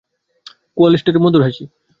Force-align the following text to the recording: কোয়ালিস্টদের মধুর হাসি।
কোয়ালিস্টদের 0.77 1.23
মধুর 1.23 1.43
হাসি। 1.45 1.63